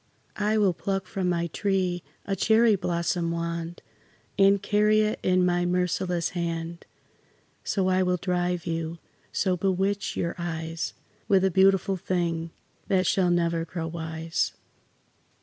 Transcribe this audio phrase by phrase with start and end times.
[0.39, 3.83] I will pluck from my tree a cherry blossom wand,
[4.35, 6.87] And carry it in my merciless hand,
[7.63, 8.97] So I will drive you,
[9.31, 10.95] so bewitch your eyes,
[11.27, 12.49] With a beautiful thing
[12.87, 14.53] that shall never grow wise.